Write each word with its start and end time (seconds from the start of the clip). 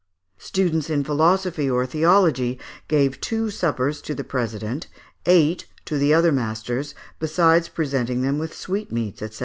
Students 0.39 0.89
in 0.89 1.03
philosophy 1.03 1.69
or 1.69 1.85
theology 1.85 2.57
gave 2.87 3.21
two 3.21 3.51
suppers 3.51 4.01
to 4.01 4.15
the 4.15 4.23
president, 4.23 4.87
eight 5.27 5.67
to 5.85 5.99
the 5.99 6.11
other 6.11 6.31
masters, 6.31 6.95
besides 7.19 7.69
presenting 7.69 8.23
them 8.23 8.39
with 8.39 8.51
sweetmeats, 8.55 9.19
&c. 9.19 9.39